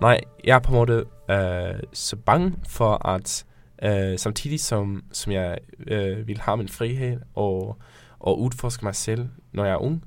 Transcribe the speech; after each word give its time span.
Nej, 0.00 0.20
jeg 0.44 0.54
er 0.54 0.58
på 0.58 0.72
en 0.72 0.78
måde 0.78 1.04
øh, 1.30 1.82
så 1.92 2.16
bange 2.16 2.54
for, 2.68 3.06
at 3.08 3.44
øh, 3.82 4.18
samtidig 4.18 4.60
som, 4.60 5.04
som 5.12 5.32
jeg 5.32 5.58
øh, 5.86 6.28
vil 6.28 6.38
have 6.38 6.56
min 6.56 6.68
frihed 6.68 7.20
og, 7.34 7.76
og 8.18 8.40
udforske 8.40 8.84
mig 8.84 8.94
selv, 8.94 9.28
når 9.52 9.64
jeg 9.64 9.72
er 9.72 9.82
ung, 9.82 10.04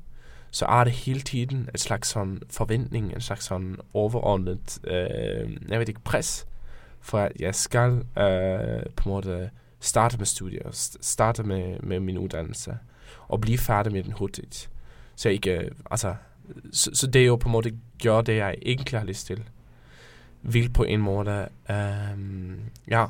så 0.51 0.65
er 0.65 0.83
det 0.83 0.93
hele 0.93 1.19
tiden 1.19 1.69
et 1.73 1.79
slags 1.79 2.09
sådan 2.09 2.41
forventning, 2.49 3.13
en 3.13 3.21
slags 3.21 3.45
sådan 3.45 3.77
overordnet, 3.93 4.79
øh, 4.83 5.57
jeg 5.69 5.79
ved 5.79 5.87
ikke, 5.87 6.01
pres, 6.01 6.47
for 7.01 7.19
at 7.19 7.31
jeg 7.39 7.55
skal 7.55 7.91
øh, 8.17 8.83
på 8.95 9.09
en 9.09 9.13
måde 9.13 9.29
øh, 9.29 9.47
starte 9.79 10.17
med 10.17 10.25
studier, 10.25 10.69
starte 11.01 11.43
med, 11.43 11.79
med 11.79 11.99
min 11.99 12.17
uddannelse, 12.17 12.77
og 13.27 13.41
blive 13.41 13.57
færdig 13.57 13.91
med 13.91 14.03
den 14.03 14.11
hurtigt. 14.11 14.69
Så 15.15 15.29
jeg 15.29 15.33
ikke, 15.33 15.57
øh, 15.57 15.71
altså, 15.91 16.15
så, 16.71 16.91
så 16.93 17.07
det 17.07 17.21
er 17.21 17.25
jo 17.25 17.35
på 17.35 17.49
en 17.49 17.51
måde 17.51 17.77
gør 18.03 18.21
det, 18.21 18.35
jeg 18.35 18.55
egentlig 18.61 18.99
har 18.99 19.07
lyst 19.07 19.27
til. 19.27 19.43
Vil 20.41 20.69
på 20.69 20.83
en 20.83 21.01
måde, 21.01 21.49
øh, 21.69 21.77
ja, 22.87 23.05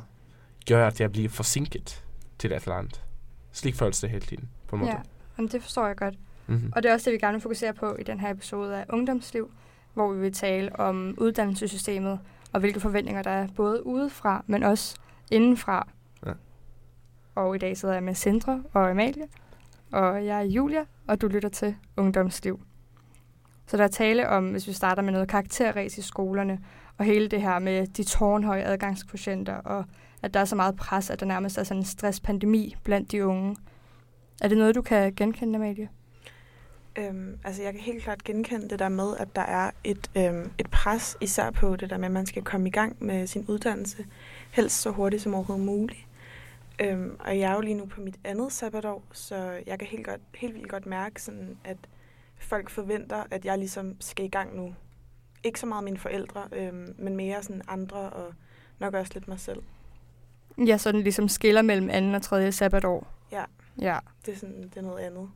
gør, 0.67 0.87
at 0.87 1.01
jeg 1.01 1.11
bliver 1.11 1.29
forsinket 1.29 2.03
til 2.39 2.51
et 2.51 2.63
eller 2.63 2.75
andet. 2.75 3.03
Slik 3.51 3.75
føles 3.75 3.99
det 3.99 4.09
hele 4.09 4.25
tiden, 4.25 4.49
på 4.67 4.75
en 4.75 4.79
måde. 4.79 4.91
Ja, 4.91 4.97
men 5.37 5.47
det 5.47 5.61
forstår 5.61 5.87
jeg 5.87 5.95
godt. 5.95 6.15
Mm-hmm. 6.47 6.73
Og 6.75 6.83
det 6.83 6.89
er 6.89 6.93
også 6.93 7.09
det, 7.09 7.13
vi 7.13 7.17
gerne 7.17 7.33
vil 7.33 7.41
fokusere 7.41 7.73
på 7.73 7.95
i 7.95 8.03
den 8.03 8.19
her 8.19 8.31
episode 8.31 8.77
af 8.77 8.85
Ungdomsliv, 8.89 9.51
hvor 9.93 10.13
vi 10.13 10.19
vil 10.19 10.33
tale 10.33 10.79
om 10.79 11.15
uddannelsessystemet 11.17 12.19
og 12.53 12.59
hvilke 12.59 12.79
forventninger 12.79 13.21
der 13.21 13.31
er 13.31 13.47
både 13.55 13.85
udefra, 13.85 14.43
men 14.47 14.63
også 14.63 14.95
indenfra. 15.31 15.87
Ja. 16.25 16.31
Og 17.35 17.55
i 17.55 17.59
dag 17.59 17.77
sidder 17.77 17.93
jeg 17.93 18.03
med 18.03 18.13
Sindre 18.13 18.63
og 18.73 18.89
Amalie, 18.89 19.27
og 19.91 20.25
jeg 20.25 20.37
er 20.37 20.45
Julia, 20.45 20.85
og 21.07 21.21
du 21.21 21.27
lytter 21.27 21.49
til 21.49 21.75
Ungdomsliv. 21.97 22.59
Så 23.67 23.77
der 23.77 23.83
er 23.83 23.87
tale 23.87 24.29
om, 24.29 24.51
hvis 24.51 24.67
vi 24.67 24.73
starter 24.73 25.01
med 25.01 25.11
noget 25.11 25.27
karakterræs 25.27 25.97
i 25.97 26.01
skolerne, 26.01 26.59
og 26.99 27.05
hele 27.05 27.27
det 27.27 27.41
her 27.41 27.59
med 27.59 27.87
de 27.87 28.03
tårnhøje 28.03 28.63
adgangskvotienter, 28.63 29.55
og 29.55 29.85
at 30.21 30.33
der 30.33 30.39
er 30.39 30.45
så 30.45 30.55
meget 30.55 30.75
pres, 30.75 31.09
at 31.09 31.19
der 31.19 31.25
nærmest 31.25 31.57
er 31.57 31.63
sådan 31.63 31.81
en 31.81 31.85
stresspandemi 31.85 32.75
blandt 32.83 33.11
de 33.11 33.25
unge. 33.25 33.55
Er 34.41 34.47
det 34.47 34.57
noget, 34.57 34.75
du 34.75 34.81
kan 34.81 35.13
genkende, 35.15 35.55
Amalie? 35.55 35.89
Øhm, 36.95 37.39
altså 37.43 37.63
jeg 37.63 37.73
kan 37.73 37.81
helt 37.81 38.03
klart 38.03 38.23
genkende 38.23 38.69
det 38.69 38.79
der 38.79 38.89
med, 38.89 39.17
at 39.17 39.35
der 39.35 39.41
er 39.41 39.71
et, 39.83 40.11
øhm, 40.17 40.51
et 40.57 40.69
pres, 40.71 41.17
især 41.21 41.51
på 41.51 41.75
det 41.75 41.89
der 41.89 41.97
med, 41.97 42.05
at 42.05 42.11
man 42.11 42.25
skal 42.25 42.43
komme 42.43 42.67
i 42.67 42.71
gang 42.71 42.95
med 42.99 43.27
sin 43.27 43.45
uddannelse, 43.47 44.05
helst 44.51 44.81
så 44.81 44.91
hurtigt 44.91 45.23
som 45.23 45.33
overhovedet 45.33 45.65
muligt. 45.65 46.05
Øhm, 46.79 47.15
og 47.19 47.39
jeg 47.39 47.51
er 47.51 47.55
jo 47.55 47.61
lige 47.61 47.75
nu 47.75 47.85
på 47.85 48.01
mit 48.01 48.19
andet 48.23 48.51
sabbatår, 48.51 49.03
så 49.11 49.61
jeg 49.67 49.79
kan 49.79 49.87
helt, 49.87 50.05
godt, 50.05 50.21
helt 50.35 50.53
vildt 50.53 50.69
godt 50.69 50.85
mærke, 50.85 51.21
sådan, 51.21 51.57
at 51.63 51.77
folk 52.37 52.69
forventer, 52.69 53.23
at 53.31 53.45
jeg 53.45 53.57
ligesom 53.57 53.95
skal 53.99 54.25
i 54.25 54.29
gang 54.29 54.55
nu. 54.55 54.73
Ikke 55.43 55.59
så 55.59 55.65
meget 55.65 55.83
mine 55.83 55.97
forældre, 55.97 56.47
øhm, 56.51 56.95
men 56.97 57.15
mere 57.15 57.43
sådan 57.43 57.61
andre 57.67 58.09
og 58.09 58.33
nok 58.79 58.93
også 58.93 59.11
lidt 59.13 59.27
mig 59.27 59.39
selv. 59.39 59.63
Ja, 60.67 60.77
så 60.77 60.91
den 60.91 61.01
ligesom 61.01 61.27
skiller 61.27 61.61
mellem 61.61 61.89
anden 61.89 62.15
og 62.15 62.21
tredje 62.21 62.51
sabbatår. 62.51 63.07
Ja. 63.31 63.43
ja. 63.81 63.99
Det, 64.25 64.33
er 64.33 64.37
sådan, 64.37 64.63
det 64.63 64.77
er 64.77 64.81
noget 64.81 64.99
andet. 64.99 65.29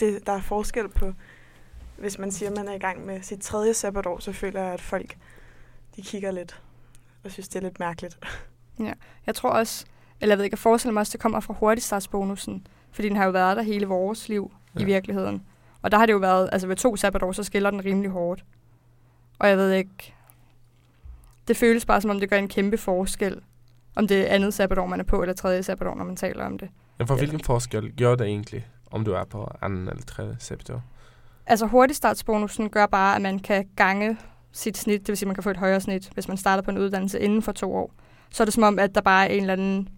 Det, 0.00 0.26
der 0.26 0.32
er 0.32 0.40
forskel 0.40 0.88
på, 0.88 1.12
hvis 1.98 2.18
man 2.18 2.32
siger, 2.32 2.50
at 2.50 2.56
man 2.56 2.68
er 2.68 2.72
i 2.72 2.78
gang 2.78 3.06
med 3.06 3.22
sit 3.22 3.40
tredje 3.40 3.74
sabbatår, 3.74 4.18
så 4.18 4.32
føler 4.32 4.62
jeg, 4.62 4.72
at 4.72 4.80
folk 4.80 5.16
de 5.96 6.02
kigger 6.02 6.30
lidt 6.30 6.62
og 7.24 7.30
synes, 7.30 7.48
det 7.48 7.56
er 7.56 7.62
lidt 7.62 7.80
mærkeligt. 7.80 8.18
Ja, 8.78 8.92
jeg 9.26 9.34
tror 9.34 9.50
også, 9.50 9.86
eller 10.20 10.32
jeg 10.32 10.38
ved 10.38 10.44
ikke, 10.44 10.54
jeg 10.54 10.58
forestiller 10.58 10.92
mig 10.92 11.00
også, 11.00 11.12
det 11.12 11.20
kommer 11.20 11.40
fra 11.40 11.54
hurtigstartsbonusen, 11.54 12.66
fordi 12.90 13.08
den 13.08 13.16
har 13.16 13.24
jo 13.24 13.30
været 13.30 13.56
der 13.56 13.62
hele 13.62 13.86
vores 13.86 14.28
liv 14.28 14.52
ja. 14.74 14.80
i 14.80 14.84
virkeligheden. 14.84 15.46
Og 15.82 15.90
der 15.90 15.98
har 15.98 16.06
det 16.06 16.12
jo 16.12 16.18
været, 16.18 16.48
altså 16.52 16.66
ved 16.66 16.76
to 16.76 16.96
sabbatår, 16.96 17.32
så 17.32 17.42
skiller 17.42 17.70
den 17.70 17.84
rimelig 17.84 18.10
hårdt. 18.10 18.44
Og 19.38 19.48
jeg 19.48 19.56
ved 19.56 19.72
ikke, 19.72 20.14
det 21.48 21.56
føles 21.56 21.86
bare 21.86 22.00
som 22.00 22.10
om, 22.10 22.20
det 22.20 22.30
gør 22.30 22.38
en 22.38 22.48
kæmpe 22.48 22.78
forskel, 22.78 23.40
om 23.96 24.08
det 24.08 24.30
er 24.30 24.34
andet 24.34 24.54
sabbatår, 24.54 24.86
man 24.86 25.00
er 25.00 25.04
på, 25.04 25.22
eller 25.22 25.34
tredje 25.34 25.62
sabbatår, 25.62 25.94
når 25.94 26.04
man 26.04 26.16
taler 26.16 26.44
om 26.44 26.58
det. 26.58 26.68
Ja, 26.98 27.04
for 27.04 27.16
hvilken 27.16 27.40
forskel 27.40 27.96
gør 27.96 28.14
det 28.14 28.26
egentlig, 28.26 28.66
om 28.90 29.04
du 29.04 29.12
er 29.12 29.24
på 29.24 29.52
anden 29.62 29.88
eller 29.88 30.02
tredje 30.02 30.36
sabbatår? 30.38 30.82
Altså 31.46 31.66
hurtigstartsbonusen 31.66 32.70
gør 32.70 32.86
bare, 32.86 33.16
at 33.16 33.22
man 33.22 33.38
kan 33.38 33.68
gange 33.76 34.18
sit 34.52 34.76
snit, 34.76 35.00
det 35.00 35.08
vil 35.08 35.16
sige, 35.16 35.26
at 35.26 35.28
man 35.28 35.34
kan 35.34 35.42
få 35.42 35.50
et 35.50 35.56
højere 35.56 35.80
snit, 35.80 36.10
hvis 36.14 36.28
man 36.28 36.36
starter 36.36 36.62
på 36.62 36.70
en 36.70 36.78
uddannelse 36.78 37.20
inden 37.20 37.42
for 37.42 37.52
to 37.52 37.74
år. 37.74 37.92
Så 38.30 38.42
er 38.42 38.44
det 38.44 38.54
som 38.54 38.62
om, 38.62 38.78
at 38.78 38.94
der 38.94 39.00
bare 39.00 39.28
er 39.28 39.32
en 39.32 39.40
eller 39.40 39.52
anden 39.52 39.88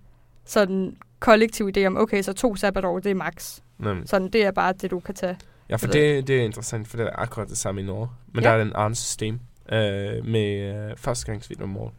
sådan 0.44 0.96
kollektiv 1.20 1.70
idé 1.76 1.84
om, 1.84 1.96
okay, 1.96 2.22
så 2.22 2.32
to 2.32 2.56
sabbatår, 2.56 2.98
det 2.98 3.10
er 3.10 3.14
max. 3.14 3.60
Nemlig. 3.78 4.08
Sådan, 4.08 4.28
det 4.28 4.44
er 4.44 4.50
bare 4.50 4.72
det, 4.72 4.90
du 4.90 5.00
kan 5.00 5.14
tage. 5.14 5.36
Ja, 5.72 5.76
for 5.76 5.86
det, 5.86 6.26
det 6.26 6.40
er 6.40 6.44
interessant, 6.44 6.88
for 6.88 6.96
det 6.96 7.06
er 7.06 7.10
akkurat 7.14 7.48
det 7.48 7.58
samme 7.58 7.80
i 7.80 7.84
Norge. 7.84 8.08
Men 8.32 8.44
ja. 8.44 8.50
der 8.50 8.56
er 8.56 8.62
en 8.62 8.72
anden 8.74 8.94
system 8.94 9.40
øh, 9.72 10.24
med 10.24 10.74
øh, 10.74 10.96
førstegangsvideomål, 10.96 11.92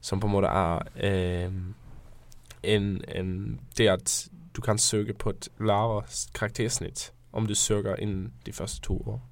som 0.00 0.20
på 0.20 0.26
en 0.26 0.32
måde 0.32 0.46
er 0.46 0.78
øh, 1.02 1.52
en, 2.62 3.04
en, 3.14 3.60
det, 3.78 3.88
at 3.88 4.28
du 4.56 4.60
kan 4.60 4.78
søge 4.78 5.12
på 5.12 5.30
et 5.30 5.48
lavere 5.60 6.02
karaktersnit, 6.34 7.12
om 7.32 7.46
du 7.46 7.54
søger 7.54 7.96
inden 7.96 8.32
de 8.46 8.52
første 8.52 8.80
to 8.80 8.96
år. 8.96 9.30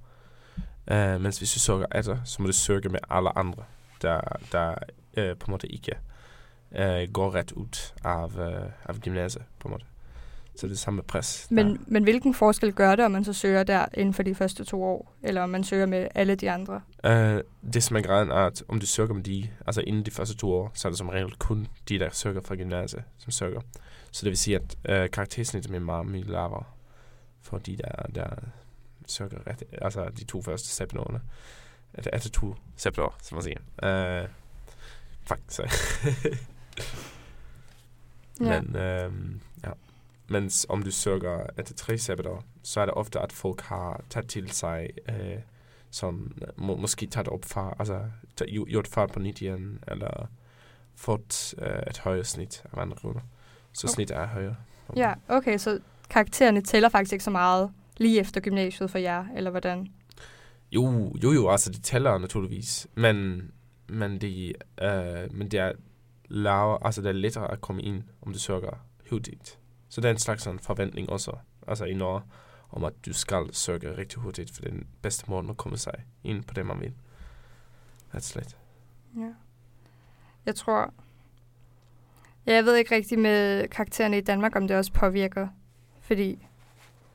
Uh, 0.91 1.21
mens 1.21 1.39
hvis 1.39 1.53
du 1.53 1.59
søger 1.59 1.87
efter, 1.95 2.19
så 2.25 2.43
må 2.43 2.47
du 2.47 2.53
søge 2.53 2.89
med 2.89 3.01
alle 3.11 3.39
andre, 3.39 3.65
der, 4.03 4.21
der 4.53 4.71
uh, 5.17 5.39
på 5.39 5.47
en 5.47 5.51
måde 5.51 5.67
ikke 5.67 5.93
uh, 6.71 7.13
går 7.13 7.35
ret 7.35 7.53
ud 7.53 7.93
af, 8.05 8.25
uh, 8.25 8.71
af 8.85 8.95
gymnasiet, 9.01 9.45
på 9.59 9.69
en 9.69 9.73
måde. 9.73 9.85
Så 10.55 10.67
det 10.67 10.73
er 10.73 10.79
samme 10.79 11.03
pres. 11.03 11.47
Men, 11.51 11.85
men 11.87 12.03
hvilken 12.03 12.35
forskel 12.35 12.73
gør 12.73 12.97
det, 12.97 13.05
om 13.05 13.11
man 13.11 13.25
så 13.25 13.33
søger 13.33 13.63
der 13.63 13.87
inden 13.95 14.15
for 14.15 14.23
de 14.23 14.35
første 14.35 14.65
to 14.65 14.85
år, 14.85 15.15
eller 15.23 15.43
om 15.43 15.51
man 15.51 15.65
søger 15.65 15.87
med 15.87 16.09
alle 16.15 16.35
de 16.35 16.51
andre? 16.51 16.81
Uh, 17.05 17.41
det 17.73 17.83
som 17.83 17.97
er 17.97 18.01
grejen 18.01 18.31
er, 18.31 18.35
at 18.35 18.63
om 18.69 18.81
du 18.81 18.87
søger 18.87 19.15
med 19.15 19.23
de, 19.23 19.49
altså 19.67 19.81
inden 19.81 20.07
de 20.07 20.11
første 20.11 20.37
to 20.37 20.53
år, 20.53 20.71
så 20.75 20.89
er 20.89 20.91
det 20.91 20.99
som 20.99 21.09
regel 21.09 21.35
kun 21.39 21.67
de, 21.89 21.99
der 21.99 22.11
søger 22.13 22.41
fra 22.41 22.55
gymnasiet, 22.55 23.03
som 23.19 23.31
søger. 23.31 23.61
Så 24.11 24.25
det 24.25 24.31
vil 24.31 24.39
sige, 24.39 24.57
at 24.57 25.03
uh, 25.05 25.11
karaktersnittet 25.11 25.75
er 25.75 25.81
meget, 25.81 26.07
meget 26.07 26.27
lavere 26.27 26.65
for 27.41 27.59
de, 27.59 27.77
der, 27.77 28.07
der 28.15 28.29
søger 29.07 29.47
ret, 29.47 29.63
altså 29.73 30.11
de 30.19 30.25
to 30.25 30.43
første 30.43 30.69
sabbatårene. 30.69 31.21
Efter 32.13 32.31
to 32.31 32.55
sabbatår, 32.77 33.17
som 33.23 33.37
man 33.37 33.43
siger. 33.43 34.23
Uh, 34.23 34.29
faktisk. 35.25 35.61
ja. 38.41 38.61
Men, 38.61 38.77
uh. 38.77 39.13
Mens 40.33 40.67
om 40.69 40.83
du 40.83 40.91
søger 40.91 41.47
efter 41.59 41.75
tre 41.75 41.99
sabbatår, 41.99 42.45
så 42.63 42.81
er 42.81 42.85
det 42.85 42.95
ofte, 42.95 43.21
at 43.21 43.33
folk 43.33 43.61
har 43.61 44.05
taget 44.11 44.29
til 44.29 44.51
sig, 44.51 44.89
uh, 45.09 45.43
som 45.91 46.33
må, 46.57 46.77
måske 46.77 47.07
taget 47.07 47.29
op 47.29 47.45
fra, 47.45 47.77
altså 47.79 48.01
gjort 48.69 48.89
fart 48.89 49.13
på 49.13 49.21
90, 49.21 49.61
eller 49.89 50.27
fået 50.97 51.55
uh, 51.59 51.91
et 51.91 51.99
højere 51.99 52.25
snit 52.25 52.65
af 52.73 52.83
andre 52.83 52.97
grunde. 52.97 53.21
Så 53.73 53.87
okay. 53.87 53.95
snit 53.95 54.11
er 54.11 54.27
højere. 54.27 54.57
Ja, 54.97 55.13
okay, 55.29 55.59
så 55.59 55.79
karaktererne 56.11 56.61
tæller 56.61 56.89
faktisk 56.89 57.13
ikke 57.13 57.25
så 57.25 57.31
meget 57.31 57.71
lige 57.97 58.21
efter 58.21 58.41
gymnasiet 58.41 58.91
for 58.91 58.99
jer, 58.99 59.25
eller 59.37 59.51
hvordan? 59.51 59.89
Jo, 60.73 61.15
jo, 61.23 61.33
jo, 61.33 61.51
altså 61.51 61.71
det 61.71 61.85
tæller 61.85 62.19
naturligvis, 62.19 62.87
men, 62.95 63.43
men, 63.89 64.21
det, 64.21 64.53
øh, 64.83 65.35
men 65.35 65.51
det 65.51 65.61
er 65.61 65.73
lavere, 66.29 66.79
altså 66.85 67.03
det 67.03 67.09
er 67.09 67.13
lettere 67.13 67.51
at 67.53 67.61
komme 67.61 67.83
ind, 67.83 68.03
om 68.23 68.33
du 68.33 68.39
søger 68.39 68.79
hurtigt. 69.11 69.59
Så 69.93 70.01
det 70.01 70.09
er 70.09 70.13
en 70.13 70.19
slags 70.19 70.43
sådan 70.43 70.59
forventning 70.59 71.11
også, 71.11 71.37
altså 71.67 71.85
i 71.85 71.95
Norge, 71.95 72.23
om 72.71 72.85
at 72.85 72.93
du 73.07 73.13
skal 73.13 73.55
søge 73.55 73.97
rigtig 73.97 74.21
hurtigt, 74.21 74.51
for 74.55 74.63
den 74.63 74.87
bedste 75.03 75.31
måde 75.31 75.51
at 75.51 75.57
komme 75.57 75.79
sig 75.79 75.95
ind 76.25 76.45
på 76.45 76.55
det, 76.55 76.67
man 76.67 76.81
vil. 76.81 76.95
That's 78.15 78.21
slet. 78.21 78.57
Ja. 79.17 79.33
Jeg 80.47 80.55
tror, 80.55 80.95
ja, 82.47 82.55
jeg 82.55 82.65
ved 82.65 82.77
ikke 82.77 82.95
rigtig 82.95 83.19
med 83.19 83.69
karaktererne 83.69 84.19
i 84.19 84.21
Danmark, 84.21 84.57
om 84.57 84.69
det 84.69 84.77
også 84.77 84.93
påvirker, 84.93 85.49
fordi 86.01 86.47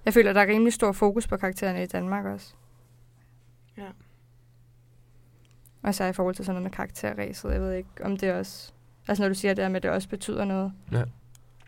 jeg 0.06 0.14
føler, 0.14 0.30
at 0.30 0.36
der 0.36 0.42
er 0.42 0.48
rimelig 0.48 0.74
stor 0.74 0.92
fokus 0.92 1.28
på 1.28 1.38
karaktererne 1.38 1.84
i 1.84 1.88
Danmark 1.88 2.26
også. 2.26 2.54
Ja. 3.78 3.90
Og 5.84 5.96
så 5.96 6.04
i 6.04 6.14
forhold 6.14 6.36
til 6.36 6.46
sådan 6.46 6.54
noget 6.54 6.64
med 6.64 6.72
karakterræset. 6.72 7.52
Jeg 7.52 7.62
ved 7.62 7.74
ikke, 7.74 7.90
om 8.02 8.18
det 8.18 8.34
også... 8.34 8.74
Altså 9.08 9.24
når 9.24 9.30
du 9.30 9.36
siger 9.36 9.54
det 9.54 9.64
her 9.64 9.70
med, 9.70 9.76
at 9.78 9.84
det 9.84 9.92
også 9.92 10.10
betyder 10.10 10.46
noget. 10.46 10.74
Ja. 10.92 11.04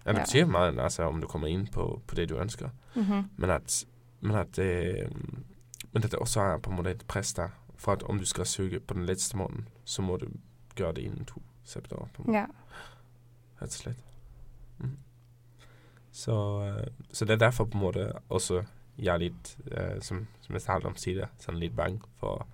Ja, 0.09 0.13
det 0.13 0.21
betyder 0.21 0.45
meget, 0.45 0.79
altså, 0.79 1.03
om 1.03 1.21
du 1.21 1.27
kommer 1.27 1.47
ind 1.47 1.67
på, 1.67 2.01
på 2.07 2.15
det, 2.15 2.29
du 2.29 2.37
ønsker. 2.37 2.69
Mm-hmm. 2.95 3.23
Men 3.37 3.49
at, 3.49 3.85
men 4.19 4.35
at, 4.35 4.59
øh, 4.59 5.11
men 5.91 6.03
at 6.03 6.11
det 6.11 6.13
også 6.13 6.41
er 6.41 6.57
på 6.57 6.69
en 6.69 6.75
måde 6.75 6.91
et 6.91 7.05
pres 7.07 7.33
der, 7.33 7.49
for 7.75 7.91
at 7.91 8.03
om 8.03 8.19
du 8.19 8.25
skal 8.25 8.45
søge 8.45 8.79
på 8.79 8.93
den 8.93 9.05
letteste 9.05 9.37
måned, 9.37 9.59
så 9.85 10.01
må 10.01 10.17
du 10.17 10.27
gøre 10.75 10.93
det 10.93 11.01
inden 11.01 11.25
to 11.25 11.41
september. 11.63 12.07
Ja. 12.31 12.45
Helt 13.59 13.73
slet. 13.73 13.95
Mm. 14.77 14.97
Så, 16.11 16.61
øh, 16.61 16.87
så 17.13 17.25
det 17.25 17.31
er 17.33 17.37
derfor 17.37 17.65
på 17.65 17.77
en 17.77 17.79
måde 17.79 18.13
også 18.29 18.63
jeg 19.01 19.13
er 19.13 19.17
lidt, 19.17 19.57
øh, 19.71 20.01
som, 20.01 20.27
som 20.41 20.53
jeg 20.53 20.61
startede 20.61 20.87
om 20.87 20.93
tidligere, 20.93 21.29
sådan 21.37 21.59
lidt 21.59 21.75
bange 21.75 22.01
for 22.15 22.47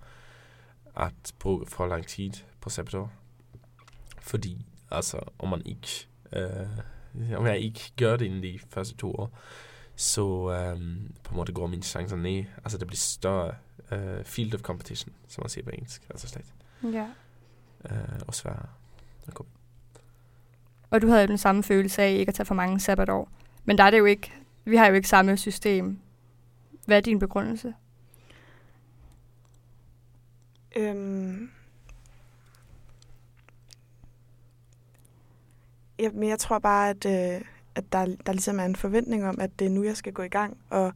at 0.96 1.34
bruge 1.38 1.66
for 1.66 1.86
lang 1.86 2.06
tid 2.06 2.30
på 2.60 2.70
september. 2.70 3.08
Fordi 4.20 4.66
altså, 4.90 5.20
om 5.38 5.48
man 5.48 5.62
ikke, 5.66 6.08
øh, 6.32 6.66
om 7.36 7.46
jeg 7.46 7.58
ikke 7.58 7.92
gør 7.96 8.16
det 8.16 8.26
inden 8.26 8.42
de 8.42 8.58
første 8.70 8.96
to 8.96 9.14
år, 9.14 9.38
så 9.96 10.22
um, 10.22 11.14
på 11.22 11.30
en 11.30 11.36
måde 11.36 11.52
går 11.52 11.66
mine 11.66 11.82
chancer 11.82 12.16
ned. 12.16 12.44
Altså 12.56 12.78
det 12.78 12.86
bliver 12.86 12.98
større 12.98 13.54
uh, 13.92 14.24
field 14.24 14.54
of 14.54 14.60
competition, 14.60 15.14
som 15.28 15.42
man 15.42 15.50
siger 15.50 15.64
på 15.64 15.70
engelsk, 15.70 16.02
altså 16.10 16.28
slet. 16.28 16.54
Ja. 16.82 17.06
Uh, 17.84 18.18
og 18.26 18.34
sværere 18.34 18.66
at 19.26 19.34
gå. 19.34 19.46
Og 20.90 21.02
du 21.02 21.08
havde 21.08 21.28
den 21.28 21.38
samme 21.38 21.62
følelse 21.62 22.02
af 22.02 22.12
ikke 22.12 22.30
at 22.30 22.34
tage 22.34 22.46
for 22.46 22.54
mange 22.54 22.80
sabbatår. 22.80 23.28
Men 23.64 23.78
der 23.78 23.84
er 23.84 23.90
det 23.90 23.98
jo 23.98 24.04
ikke, 24.04 24.32
vi 24.64 24.76
har 24.76 24.86
jo 24.86 24.94
ikke 24.94 25.08
samme 25.08 25.36
system. 25.36 25.98
Hvad 26.84 26.96
er 26.96 27.00
din 27.00 27.18
begrundelse? 27.18 27.74
Øhm, 30.76 31.50
ja, 35.98 36.10
men 36.14 36.28
jeg 36.28 36.38
tror 36.38 36.58
bare, 36.58 36.90
at, 36.90 37.06
øh, 37.06 37.40
at 37.74 37.92
der, 37.92 38.16
der 38.26 38.32
ligesom 38.32 38.60
er 38.60 38.64
en 38.64 38.76
forventning 38.76 39.28
om, 39.28 39.40
at 39.40 39.58
det 39.58 39.66
er 39.66 39.70
nu, 39.70 39.84
jeg 39.84 39.96
skal 39.96 40.12
gå 40.12 40.22
i 40.22 40.28
gang, 40.28 40.56
og 40.70 40.92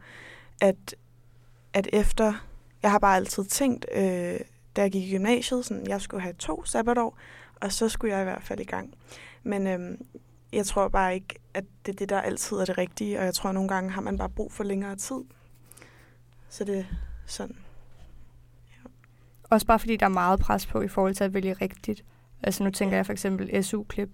at, 0.61 0.95
at 1.75 1.89
efter, 1.93 2.33
jeg 2.83 2.91
har 2.91 2.99
bare 2.99 3.17
altid 3.17 3.45
tænkt, 3.45 3.87
øh, 3.95 4.41
da 4.77 4.83
jeg 4.83 4.91
gik 4.91 5.03
i 5.09 5.11
gymnasiet, 5.11 5.65
sådan, 5.65 5.87
jeg 5.87 6.01
skulle 6.01 6.23
have 6.23 6.35
to 6.35 6.65
sabbatår, 6.65 7.19
og 7.61 7.73
så 7.73 7.89
skulle 7.89 8.15
jeg 8.15 8.23
i 8.23 8.25
hvert 8.25 8.43
fald 8.43 8.61
i 8.61 8.65
gang. 8.65 8.95
Men 9.43 9.67
øh, 9.67 9.99
jeg 10.53 10.67
tror 10.67 10.89
bare 10.89 11.15
ikke, 11.15 11.35
at 11.55 11.65
det 11.87 11.93
er 11.93 11.97
det, 11.97 12.09
der 12.09 12.21
altid 12.21 12.57
er 12.57 12.65
det 12.65 12.79
rigtige, 12.79 13.19
og 13.19 13.25
jeg 13.25 13.35
tror, 13.35 13.49
at 13.49 13.55
nogle 13.55 13.69
gange 13.69 13.91
har 13.91 14.01
man 14.01 14.19
bare 14.19 14.31
brug 14.31 14.53
for 14.53 14.65
længere 14.65 14.97
tid. 14.97 15.21
Så 16.49 16.65
det 16.65 16.79
er 16.79 16.85
sådan. 17.27 17.57
Også 19.51 19.67
bare 19.67 19.79
fordi 19.79 19.97
der 19.97 20.07
er 20.07 20.11
meget 20.11 20.41
pres 20.41 20.67
på 20.67 20.81
i 20.81 20.89
forhold 20.89 21.15
til 21.15 21.25
at 21.25 21.35
vælge 21.35 21.53
rigtigt. 21.53 22.05
Altså 22.43 22.65
nu 22.65 22.71
tænker 22.71 22.93
ja. 22.93 22.97
jeg 22.97 23.07
for 23.07 23.13
eksempel 23.13 23.65
SU-klip. 23.65 24.11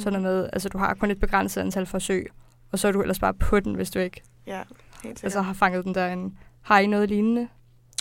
Mm. 0.00 0.04
Sådan 0.04 0.22
noget, 0.22 0.50
altså 0.52 0.68
du 0.68 0.78
har 0.78 0.94
kun 0.94 1.10
et 1.10 1.20
begrænset 1.20 1.60
antal 1.60 1.86
forsøg, 1.86 2.30
og 2.72 2.78
så 2.78 2.88
er 2.88 2.92
du 2.92 3.00
ellers 3.00 3.18
bare 3.18 3.34
på 3.34 3.60
den, 3.60 3.74
hvis 3.74 3.90
du 3.90 3.98
ikke 3.98 4.22
ja, 4.46 4.62
helt 5.02 5.24
altså, 5.24 5.40
har 5.40 5.52
fanget 5.52 5.84
den 5.84 5.94
derinde. 5.94 6.34
Har 6.62 6.78
I 6.78 6.86
noget 6.86 7.08
lignende? 7.08 7.48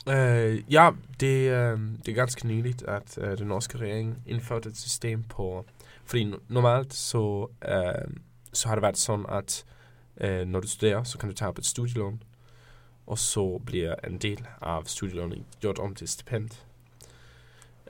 Uh, 0.08 0.74
ja, 0.74 0.92
det, 1.20 1.74
uh, 1.74 1.82
det 2.06 2.08
er 2.08 2.14
ganske 2.14 2.48
nyligt, 2.48 2.84
at 2.84 3.18
uh, 3.22 3.38
den 3.38 3.48
norske 3.48 3.78
regering 3.78 4.24
indførte 4.26 4.70
et 4.70 4.78
system 4.78 5.24
på... 5.24 5.66
Fordi 6.06 6.34
normalt 6.48 6.94
så, 6.94 7.48
uh, 7.68 8.14
så 8.54 8.68
har 8.68 8.76
det 8.76 8.82
været 8.82 8.98
sådan, 8.98 9.26
at 9.30 9.66
uh, 10.24 10.48
når 10.48 10.60
du 10.60 10.68
studerer, 10.68 11.04
så 11.04 11.18
kan 11.18 11.30
du 11.30 11.36
tage 11.36 11.50
op 11.50 11.58
et 11.58 11.66
studielån, 11.66 12.24
og 13.08 13.18
så 13.18 13.62
bliver 13.66 13.96
en 14.08 14.18
del 14.18 14.48
af 14.62 14.82
studielånet 14.86 15.44
gjort 15.60 15.80
om 15.80 15.96
til 15.96 16.08
stipend. 16.08 16.50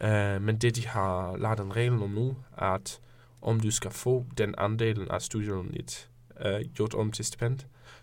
Uh, 0.01 0.41
men 0.41 0.57
det, 0.57 0.75
de 0.75 0.87
har 0.87 1.37
lavet 1.37 1.59
en 1.59 1.75
regel 1.75 1.93
om 2.03 2.09
nu, 2.09 2.35
er, 2.57 2.65
at 2.65 2.99
om 3.41 3.59
du 3.59 3.71
skal 3.71 3.91
få 3.91 4.25
den 4.37 4.55
andelen 4.57 5.07
af 5.07 5.21
studielånet 5.21 6.09
uh, 6.45 6.51
øh, 6.51 6.61
gjort 6.73 6.93
om 6.93 7.11
til 7.11 7.25
stipend, 7.25 7.59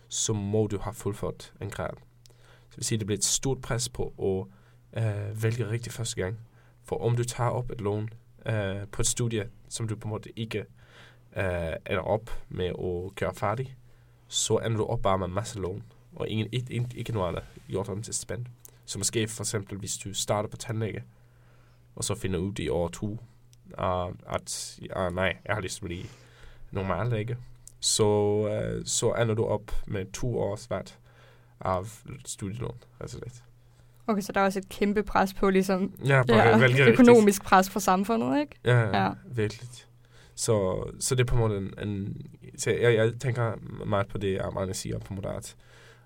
så 0.07 0.33
må 0.33 0.67
du 0.67 0.77
have 0.77 0.93
fuldført 0.93 1.53
en 1.61 1.69
grad. 1.69 1.93
Så 2.69 2.75
vil 2.75 2.85
sige, 2.85 2.97
det 2.97 3.07
bliver 3.07 3.17
et 3.17 3.23
stort 3.23 3.61
pres 3.61 3.89
på 3.89 4.13
at 4.19 5.03
uh, 5.03 5.43
vælge 5.43 5.69
rigtig 5.69 5.91
første 5.91 6.15
gang. 6.15 6.39
For 6.83 6.95
om 6.95 7.15
du 7.15 7.23
tager 7.23 7.49
op 7.49 7.71
et 7.71 7.81
lån 7.81 8.09
uh, 8.45 8.87
på 8.91 9.01
et 9.01 9.07
studie, 9.07 9.49
som 9.69 9.87
du 9.87 9.95
på 9.95 10.07
en 10.07 10.09
måde 10.09 10.29
ikke 10.35 10.65
uh, 11.35 11.43
ender 11.89 12.01
op 12.01 12.31
med 12.49 12.65
at 12.65 13.15
gøre 13.15 13.35
færdig, 13.35 13.75
så 14.27 14.57
ender 14.57 14.77
du 14.77 14.85
op 14.85 15.01
bare 15.01 15.17
med 15.17 15.27
en 15.27 15.33
masse 15.33 15.59
lån, 15.59 15.83
og 16.15 16.27
ingen, 16.27 16.47
ikke, 16.51 16.87
ikke 16.95 17.11
noget 17.11 17.27
andet 17.27 17.43
gjort 17.67 17.89
om 17.89 18.03
til 18.03 18.13
stipend. 18.13 18.45
Så 18.85 18.97
måske 18.97 19.27
for 19.27 19.43
eksempel, 19.43 19.77
hvis 19.77 19.97
du 19.97 20.13
starter 20.13 20.49
på 20.49 20.57
tandlæge, 20.57 21.03
og 21.95 22.03
så 22.03 22.15
finder 22.15 22.39
ud 22.39 22.59
i 22.59 22.69
år 22.69 22.87
to, 22.87 23.19
uh, 23.81 24.33
at 24.33 24.79
uh, 24.95 25.15
nej, 25.15 25.37
jeg 25.45 25.55
har 25.55 25.61
lyst 25.61 25.75
til 25.75 25.83
at 25.83 25.87
blive 25.87 26.05
normal 26.71 27.07
læge, 27.07 27.37
så, 27.79 28.03
uh, 28.03 28.85
så 28.85 29.13
ender 29.13 29.35
du 29.35 29.45
op 29.45 29.71
med 29.87 30.11
to 30.11 30.39
års 30.39 30.69
værd 30.69 30.97
af 31.61 31.83
studielån, 32.25 32.77
altså 32.99 33.19
lidt. 33.23 33.43
Okay, 34.07 34.21
så 34.21 34.31
der 34.31 34.41
er 34.41 34.45
også 34.45 34.59
et 34.59 34.69
kæmpe 34.69 35.03
pres 35.03 35.33
på, 35.33 35.49
ligesom 35.49 35.93
ja, 36.05 36.23
på 36.23 36.33
ja, 36.33 36.89
økonomisk 36.89 37.43
pres 37.43 37.69
fra 37.69 37.79
samfundet, 37.79 38.39
ikke? 38.39 38.55
Ja, 38.65 39.03
ja. 39.03 39.11
virkelig. 39.25 39.69
Så, 40.35 40.83
så 40.99 41.15
det 41.15 41.21
er 41.21 41.25
på 41.25 41.35
en 41.35 41.41
måde 41.41 41.57
en... 41.57 41.89
en 41.89 42.17
så 42.57 42.71
jeg, 42.71 42.95
jeg 42.95 43.13
tænker 43.19 43.55
meget 43.85 44.07
på 44.07 44.17
det, 44.17 44.39
Armane 44.39 44.73
siger 44.73 44.99
på 44.99 45.13
en 45.13 45.19
måde, 45.23 45.35
at, 45.35 45.55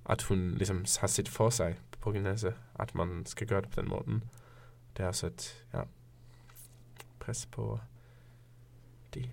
at 0.10 0.24
hun 0.24 0.52
ligesom 0.52 0.86
har 1.00 1.08
set 1.08 1.30
for 1.30 1.50
sig 1.50 1.76
på 2.02 2.12
gymnasiet, 2.12 2.54
at 2.80 2.96
man 2.96 3.26
skal 3.26 3.48
gøre 3.48 3.62
det 3.62 3.70
på 3.70 3.82
den 3.82 3.90
måde. 3.90 4.22
Det 4.98 5.04
er 5.04 5.08
også 5.08 5.28
et 5.28 5.66
ja, 5.74 5.80
pres 7.22 7.46
på 7.46 7.80
det. 9.14 9.30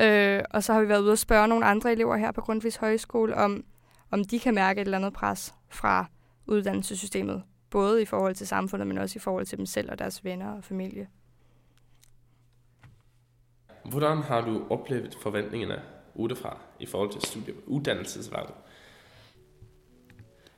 Øh, 0.00 0.42
og 0.50 0.64
så 0.64 0.72
har 0.72 0.80
vi 0.80 0.88
været 0.88 1.02
ude 1.02 1.12
og 1.12 1.18
spørge 1.18 1.48
nogle 1.48 1.64
andre 1.64 1.92
elever 1.92 2.16
her 2.16 2.32
på 2.32 2.40
Grundtvigs 2.40 2.76
Højskole, 2.76 3.34
om, 3.34 3.64
om 4.10 4.24
de 4.24 4.38
kan 4.38 4.54
mærke 4.54 4.80
et 4.80 4.84
eller 4.84 4.98
andet 4.98 5.12
pres 5.12 5.54
fra 5.68 6.06
uddannelsessystemet, 6.46 7.42
både 7.70 8.02
i 8.02 8.04
forhold 8.04 8.34
til 8.34 8.46
samfundet, 8.46 8.86
men 8.86 8.98
også 8.98 9.18
i 9.18 9.20
forhold 9.20 9.46
til 9.46 9.58
dem 9.58 9.66
selv 9.66 9.90
og 9.90 9.98
deres 9.98 10.24
venner 10.24 10.52
og 10.52 10.64
familie. 10.64 11.08
Hvordan 13.84 14.18
har 14.18 14.40
du 14.40 14.66
oplevet 14.70 15.18
forventningerne 15.22 15.82
udefra 16.14 16.58
i 16.80 16.86
forhold 16.86 17.10
til 17.10 17.20
studie- 17.20 17.68
uddannelsesvalget? 17.68 18.54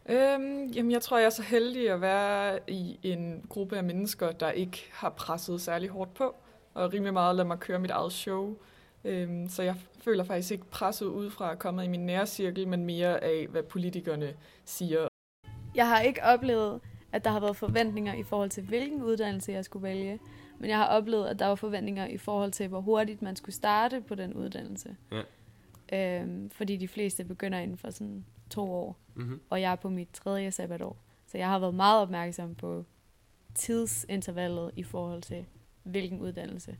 Øhm, 0.08 0.66
jamen, 0.66 0.92
jeg 0.92 1.02
tror, 1.02 1.18
jeg 1.18 1.26
er 1.26 1.30
så 1.30 1.42
heldig 1.42 1.90
at 1.90 2.00
være 2.00 2.58
i 2.66 2.98
en 3.02 3.44
gruppe 3.48 3.76
af 3.76 3.84
mennesker, 3.84 4.32
der 4.32 4.50
ikke 4.50 4.88
har 4.92 5.10
presset 5.10 5.60
særlig 5.60 5.88
hårdt 5.88 6.14
på, 6.14 6.34
og 6.74 6.92
rimelig 6.92 7.12
meget 7.12 7.36
lade 7.36 7.48
mig 7.48 7.58
køre 7.58 7.78
mit 7.78 7.90
eget 7.90 8.12
show. 8.12 8.56
Øhm, 9.04 9.48
så 9.48 9.62
jeg 9.62 9.74
føler 10.04 10.24
faktisk 10.24 10.52
ikke 10.52 10.64
presset 10.64 11.06
udefra 11.06 11.52
at 11.52 11.58
komme 11.58 11.84
i 11.84 11.88
min 11.88 12.06
nære 12.06 12.26
cirkel, 12.26 12.68
men 12.68 12.84
mere 12.84 13.24
af, 13.24 13.46
hvad 13.50 13.62
politikerne 13.62 14.34
siger. 14.64 15.08
Jeg 15.74 15.88
har 15.88 16.00
ikke 16.00 16.22
oplevet, 16.22 16.80
at 17.12 17.24
der 17.24 17.30
har 17.30 17.40
været 17.40 17.56
forventninger 17.56 18.14
i 18.14 18.22
forhold 18.22 18.50
til, 18.50 18.62
hvilken 18.62 19.02
uddannelse 19.02 19.52
jeg 19.52 19.64
skulle 19.64 19.82
vælge. 19.82 20.18
Men 20.58 20.70
jeg 20.70 20.78
har 20.78 20.86
oplevet, 20.86 21.26
at 21.26 21.38
der 21.38 21.46
var 21.46 21.54
forventninger 21.54 22.06
i 22.06 22.18
forhold 22.18 22.52
til, 22.52 22.68
hvor 22.68 22.80
hurtigt 22.80 23.22
man 23.22 23.36
skulle 23.36 23.54
starte 23.54 24.00
på 24.00 24.14
den 24.14 24.34
uddannelse. 24.34 24.96
Ja. 25.12 25.22
Øhm, 25.92 26.50
fordi 26.50 26.76
de 26.76 26.88
fleste 26.88 27.24
begynder 27.24 27.58
inden 27.58 27.78
for 27.78 27.90
sådan 27.90 28.24
to 28.50 28.72
år, 28.72 28.96
mm-hmm. 29.14 29.40
og 29.50 29.60
jeg 29.60 29.72
er 29.72 29.76
på 29.76 29.88
mit 29.88 30.08
tredje 30.12 30.50
sabbatår. 30.50 30.96
Så 31.26 31.38
jeg 31.38 31.48
har 31.48 31.58
været 31.58 31.74
meget 31.74 32.02
opmærksom 32.02 32.54
på 32.54 32.84
tidsintervallet 33.54 34.70
i 34.76 34.82
forhold 34.82 35.22
til, 35.22 35.46
hvilken 35.82 36.20
uddannelse. 36.20 36.76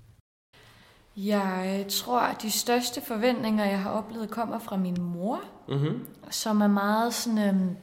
Jeg 1.17 1.87
tror, 1.88 2.20
at 2.20 2.43
de 2.43 2.50
største 2.50 3.00
forventninger, 3.00 3.64
jeg 3.64 3.82
har 3.82 3.90
oplevet, 3.90 4.31
kommer 4.31 4.58
fra 4.58 4.76
min 4.76 5.03
mor, 5.03 5.41
mm-hmm. 5.69 6.06
som 6.31 6.60
er 6.60 6.67
meget 6.67 7.15
sådan, 7.15 7.48
øhm, 7.48 7.77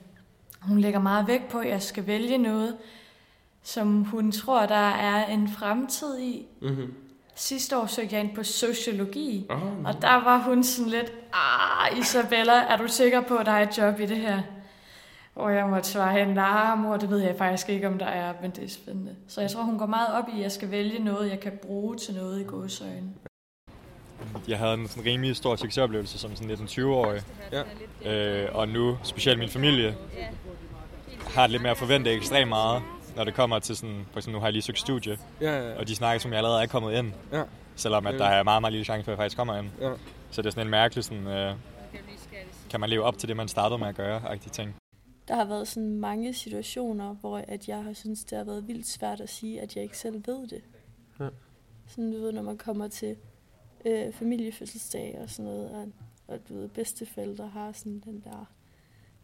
hun 0.61 0.79
lægger 0.79 0.99
meget 0.99 1.27
vægt 1.27 1.47
på, 1.49 1.59
at 1.59 1.69
jeg 1.69 1.81
skal 1.81 2.07
vælge 2.07 2.37
noget, 2.37 2.77
som 3.61 4.03
hun 4.03 4.31
tror, 4.31 4.65
der 4.65 4.89
er 4.89 5.25
en 5.25 5.49
fremtid 5.49 6.19
i. 6.19 6.47
Mm-hmm. 6.61 6.93
Sidste 7.39 7.77
år 7.77 7.85
søgte 7.85 8.15
jeg 8.15 8.23
ind 8.23 8.35
på 8.35 8.43
sociologi, 8.43 9.45
oh, 9.49 9.83
og 9.85 10.01
der 10.01 10.23
var 10.23 10.43
hun 10.43 10.63
sådan 10.63 10.91
lidt, 10.91 11.11
ah, 11.33 11.99
Isabella, 11.99 12.53
er 12.53 12.77
du 12.77 12.87
sikker 12.87 13.21
på, 13.21 13.35
at 13.35 13.45
der 13.45 13.51
er 13.51 13.69
et 13.69 13.77
job 13.77 13.99
i 13.99 14.05
det 14.05 14.17
her? 14.17 14.41
Og 15.35 15.55
jeg 15.55 15.67
måtte 15.67 15.89
svare 15.89 16.19
hende, 16.19 16.33
nej 16.33 16.75
mor, 16.75 16.97
det 16.97 17.09
ved 17.09 17.19
jeg 17.19 17.35
faktisk 17.37 17.69
ikke, 17.69 17.87
om 17.87 17.97
der 17.97 18.05
er, 18.05 18.33
men 18.41 18.51
det 18.51 18.63
er 18.63 18.69
spændende. 18.69 19.15
Så 19.27 19.41
jeg 19.41 19.51
tror, 19.51 19.63
hun 19.63 19.77
går 19.77 19.85
meget 19.85 20.13
op 20.13 20.23
i, 20.33 20.37
at 20.37 20.43
jeg 20.43 20.51
skal 20.51 20.71
vælge 20.71 20.99
noget, 21.03 21.29
jeg 21.29 21.39
kan 21.39 21.59
bruge 21.61 21.97
til 21.97 22.15
noget 22.15 22.41
i 22.41 22.43
godsøjne. 22.43 23.13
Jeg 24.47 24.57
havde 24.57 24.73
en 24.73 24.87
sådan 24.87 25.05
rimelig 25.05 25.35
stor 25.35 25.55
succesoplevelse 25.55 26.19
som 26.19 26.35
sådan 26.35 26.51
19-20-årig. 26.51 27.21
Ja. 27.51 27.63
Øh, 28.05 28.55
og 28.55 28.67
nu, 28.67 28.97
specielt 29.03 29.39
min 29.39 29.49
familie, 29.49 29.95
har 31.27 31.47
lidt 31.47 31.61
mere 31.61 31.71
at 31.71 31.77
forvente 31.77 32.11
ekstremt 32.11 32.49
meget 32.49 32.81
når 33.19 33.25
det 33.25 33.33
kommer 33.33 33.59
til 33.59 33.75
sådan, 33.75 34.05
for 34.11 34.19
eksempel 34.19 34.33
nu 34.33 34.39
har 34.39 34.47
jeg 34.47 34.53
lige 34.53 34.61
søgt 34.61 34.79
studie, 34.79 35.17
ja, 35.41 35.57
ja, 35.57 35.69
ja. 35.69 35.79
og 35.79 35.87
de 35.87 35.95
snakker 35.95 36.19
som 36.19 36.31
jeg 36.31 36.37
allerede 36.37 36.61
er 36.63 36.67
kommet 36.67 36.93
ind, 36.93 37.13
ja. 37.31 37.43
selvom 37.75 38.07
at 38.07 38.13
der 38.19 38.25
er 38.25 38.43
meget, 38.43 38.61
meget 38.61 38.73
lille 38.73 38.85
chance 38.85 39.03
for, 39.03 39.11
at 39.11 39.17
jeg 39.17 39.23
faktisk 39.23 39.37
kommer 39.37 39.57
ind. 39.57 39.67
Ja. 39.81 39.93
Så 40.31 40.41
det 40.41 40.47
er 40.47 40.51
sådan 40.51 40.67
en 40.67 40.71
mærkelig 40.71 41.03
sådan, 41.03 41.27
øh, 41.27 41.55
kan 42.69 42.79
man 42.79 42.89
leve 42.89 43.03
op 43.03 43.17
til 43.17 43.29
det, 43.29 43.37
man 43.37 43.47
startede 43.47 43.79
med 43.79 43.87
at 43.87 43.95
gøre, 43.95 44.21
agtige 44.29 44.51
ting. 44.51 44.75
Der 45.27 45.35
har 45.35 45.45
været 45.45 45.67
sådan 45.67 45.99
mange 45.99 46.33
situationer, 46.33 47.13
hvor 47.13 47.37
at 47.47 47.67
jeg 47.67 47.83
har 47.83 47.93
synes 47.93 48.23
det 48.23 48.37
har 48.37 48.45
været 48.45 48.67
vildt 48.67 48.87
svært 48.87 49.21
at 49.21 49.29
sige, 49.29 49.61
at 49.61 49.75
jeg 49.75 49.83
ikke 49.83 49.97
selv 49.97 50.23
ved 50.25 50.47
det. 50.47 50.61
Ja. 51.19 51.27
Sådan, 51.87 52.11
du 52.11 52.21
ved, 52.21 52.31
når 52.31 52.41
man 52.41 52.57
kommer 52.57 52.87
til 52.87 53.15
øh, 53.85 54.13
familiefødselsdag 54.13 55.19
og 55.23 55.29
sådan 55.29 55.51
noget, 55.51 55.69
og, 55.69 55.87
og 56.27 56.39
du 56.49 56.53
ved, 56.53 56.67
bedsteforældre 56.69 57.47
har 57.47 57.71
sådan 57.71 58.01
den 58.05 58.21
der 58.25 58.45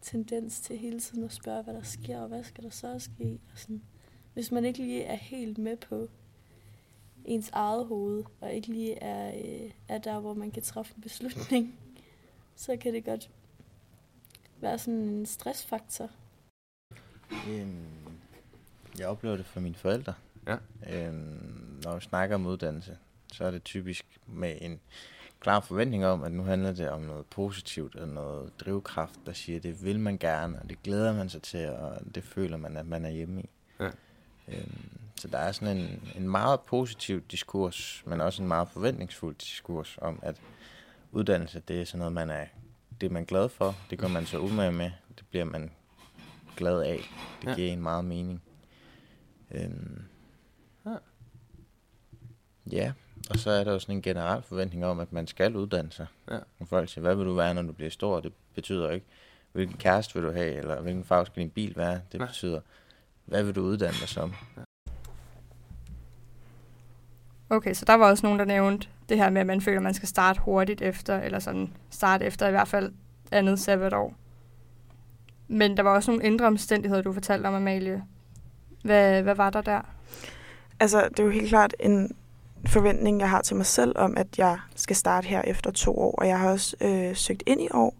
tendens 0.02 0.60
til 0.60 0.78
hele 0.78 1.00
tiden 1.00 1.24
at 1.24 1.32
spørge, 1.32 1.62
hvad 1.62 1.74
der 1.74 1.82
sker, 1.82 2.20
og 2.20 2.28
hvad 2.28 2.44
skal 2.44 2.64
der 2.64 2.70
så 2.70 2.98
ske. 2.98 3.40
Og 3.52 3.58
sådan. 3.58 3.82
Hvis 4.34 4.52
man 4.52 4.64
ikke 4.64 4.78
lige 4.78 5.02
er 5.02 5.14
helt 5.14 5.58
med 5.58 5.76
på 5.76 6.08
ens 7.24 7.50
eget 7.50 7.86
hoved, 7.86 8.24
og 8.40 8.52
ikke 8.52 8.68
lige 8.68 8.94
er, 8.94 9.28
øh, 9.36 9.70
er 9.88 9.98
der, 9.98 10.20
hvor 10.20 10.34
man 10.34 10.50
kan 10.50 10.62
træffe 10.62 10.94
en 10.96 11.02
beslutning, 11.02 11.78
så 12.56 12.76
kan 12.76 12.94
det 12.94 13.04
godt 13.04 13.30
være 14.60 14.78
sådan 14.78 15.00
en 15.00 15.26
stressfaktor. 15.26 16.10
Øhm, 17.48 17.86
jeg 18.98 19.08
oplever 19.08 19.36
det 19.36 19.46
for 19.46 19.60
mine 19.60 19.74
forældre. 19.74 20.14
Ja. 20.46 20.56
Øhm, 20.90 21.80
når 21.84 21.94
vi 21.94 22.00
snakker 22.00 22.34
om 22.34 22.46
uddannelse, 22.46 22.98
så 23.32 23.44
er 23.44 23.50
det 23.50 23.64
typisk 23.64 24.18
med 24.26 24.58
en 24.60 24.80
klar 25.46 25.60
forventning 25.60 26.06
om, 26.06 26.22
at 26.22 26.32
nu 26.32 26.42
handler 26.42 26.72
det 26.72 26.90
om 26.90 27.00
noget 27.00 27.26
positivt 27.26 27.96
og 27.96 28.08
noget 28.08 28.60
drivkraft, 28.60 29.20
der 29.26 29.32
siger, 29.32 29.56
at 29.56 29.62
det 29.62 29.84
vil 29.84 30.00
man 30.00 30.18
gerne, 30.18 30.58
og 30.62 30.70
det 30.70 30.82
glæder 30.82 31.12
man 31.12 31.28
sig 31.28 31.42
til, 31.42 31.68
og 31.68 32.14
det 32.14 32.24
føler 32.24 32.56
man, 32.56 32.76
at 32.76 32.86
man 32.86 33.04
er 33.04 33.10
hjemme 33.10 33.42
i. 33.42 33.48
Ja. 33.80 33.90
Øhm, 34.48 34.88
så 35.16 35.28
der 35.28 35.38
er 35.38 35.52
sådan 35.52 35.76
en, 35.76 36.08
en 36.16 36.28
meget 36.28 36.60
positiv 36.60 37.20
diskurs, 37.20 38.02
men 38.06 38.20
også 38.20 38.42
en 38.42 38.48
meget 38.48 38.68
forventningsfuld 38.68 39.34
diskurs 39.34 39.98
om, 40.02 40.18
at 40.22 40.36
uddannelse, 41.12 41.62
det 41.68 41.80
er 41.80 41.84
sådan 41.84 41.98
noget, 41.98 42.12
man 42.12 42.30
er, 42.30 42.44
det 43.00 43.06
er 43.06 43.10
man 43.10 43.24
glad 43.24 43.48
for, 43.48 43.74
det 43.90 43.98
går 43.98 44.08
man 44.08 44.26
så 44.26 44.38
umage 44.38 44.72
med, 44.72 44.90
det 45.18 45.24
bliver 45.30 45.44
man 45.44 45.70
glad 46.56 46.82
af. 46.82 47.00
Det 47.42 47.48
ja. 47.48 47.54
giver 47.54 47.72
en 47.72 47.82
meget 47.82 48.04
mening. 48.04 48.42
Øhm, 49.50 50.02
ja. 50.86 50.96
ja, 52.72 52.92
og 53.30 53.38
så 53.38 53.50
er 53.50 53.64
der 53.64 53.72
jo 53.72 53.78
sådan 53.78 53.94
en 53.94 54.02
generel 54.02 54.42
forventning 54.42 54.86
om, 54.86 55.00
at 55.00 55.12
man 55.12 55.26
skal 55.26 55.56
uddanne 55.56 55.92
sig. 55.92 56.06
Ja. 56.30 56.38
Og 56.58 56.68
folk 56.68 56.88
siger, 56.88 57.02
hvad 57.02 57.14
vil 57.14 57.26
du 57.26 57.34
være, 57.34 57.54
når 57.54 57.62
du 57.62 57.72
bliver 57.72 57.90
stor? 57.90 58.20
Det 58.20 58.32
betyder 58.54 58.90
ikke, 58.90 59.06
hvilken 59.52 59.76
kæreste 59.76 60.14
vil 60.14 60.22
du 60.22 60.32
have, 60.32 60.52
eller 60.52 60.80
hvilken 60.80 61.04
farve 61.04 61.26
skal 61.26 61.42
din 61.42 61.50
bil 61.50 61.76
være? 61.76 62.00
Det 62.12 62.20
Nej. 62.20 62.28
betyder, 62.28 62.60
hvad 63.24 63.42
vil 63.42 63.54
du 63.54 63.60
uddanne 63.60 63.96
dig 64.00 64.08
som? 64.08 64.34
Ja. 64.56 64.62
Okay, 67.50 67.74
så 67.74 67.84
der 67.84 67.94
var 67.94 68.10
også 68.10 68.26
nogen, 68.26 68.38
der 68.38 68.44
nævnte 68.44 68.88
det 69.08 69.16
her 69.16 69.30
med, 69.30 69.40
at 69.40 69.46
man 69.46 69.60
føler, 69.60 69.78
at 69.78 69.82
man 69.82 69.94
skal 69.94 70.08
starte 70.08 70.40
hurtigt 70.40 70.82
efter, 70.82 71.20
eller 71.20 71.38
sådan 71.38 71.72
starte 71.90 72.24
efter 72.24 72.48
i 72.48 72.50
hvert 72.50 72.68
fald 72.68 72.92
andet 73.32 73.60
sabbatår. 73.60 74.14
Men 75.48 75.76
der 75.76 75.82
var 75.82 75.94
også 75.94 76.10
nogle 76.10 76.24
indre 76.24 76.46
omstændigheder, 76.46 77.02
du 77.02 77.12
fortalte 77.12 77.46
om, 77.46 77.54
Amalie. 77.54 78.04
Hvad, 78.82 79.22
hvad 79.22 79.34
var 79.34 79.50
der 79.50 79.60
der? 79.60 79.80
Altså, 80.80 81.08
det 81.08 81.20
er 81.20 81.24
jo 81.24 81.30
helt 81.30 81.48
klart 81.48 81.74
en 81.80 82.16
forventning, 82.68 83.20
jeg 83.20 83.30
har 83.30 83.42
til 83.42 83.56
mig 83.56 83.66
selv 83.66 83.92
om, 83.96 84.16
at 84.16 84.38
jeg 84.38 84.58
skal 84.76 84.96
starte 84.96 85.28
her 85.28 85.42
efter 85.42 85.70
to 85.70 85.98
år. 85.98 86.14
Og 86.18 86.28
jeg 86.28 86.38
har 86.38 86.50
også 86.50 86.76
øh, 86.80 87.16
søgt 87.16 87.42
ind 87.46 87.60
i 87.60 87.68
år, 87.74 87.94